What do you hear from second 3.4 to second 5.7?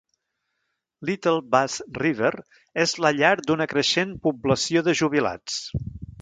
d'una creixent població de jubilats.